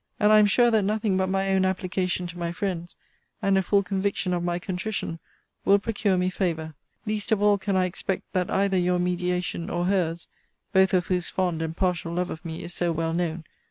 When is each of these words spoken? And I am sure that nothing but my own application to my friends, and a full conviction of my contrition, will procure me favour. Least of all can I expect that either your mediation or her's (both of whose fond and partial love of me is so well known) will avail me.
And 0.19 0.31
I 0.33 0.39
am 0.39 0.47
sure 0.47 0.71
that 0.71 0.81
nothing 0.81 1.15
but 1.15 1.29
my 1.29 1.49
own 1.51 1.63
application 1.63 2.25
to 2.25 2.39
my 2.39 2.51
friends, 2.51 2.95
and 3.39 3.55
a 3.55 3.61
full 3.61 3.83
conviction 3.83 4.33
of 4.33 4.41
my 4.43 4.57
contrition, 4.57 5.19
will 5.63 5.77
procure 5.77 6.17
me 6.17 6.31
favour. 6.31 6.73
Least 7.05 7.31
of 7.31 7.39
all 7.39 7.59
can 7.59 7.75
I 7.75 7.85
expect 7.85 8.23
that 8.33 8.49
either 8.49 8.77
your 8.79 8.97
mediation 8.97 9.69
or 9.69 9.85
her's 9.85 10.27
(both 10.73 10.95
of 10.95 11.05
whose 11.05 11.29
fond 11.29 11.61
and 11.61 11.77
partial 11.77 12.13
love 12.13 12.31
of 12.31 12.43
me 12.43 12.63
is 12.63 12.73
so 12.73 12.91
well 12.91 13.13
known) 13.13 13.15
will 13.25 13.29
avail 13.33 13.37
me. 13.37 13.49